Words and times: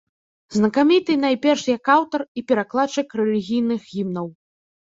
Знакаміты 0.55 1.17
найперш 1.25 1.61
як 1.75 1.83
аўтар 1.97 2.21
і 2.41 2.45
перакладчык 2.53 3.07
рэлігійных 3.23 3.81
гімнаў. 3.93 4.27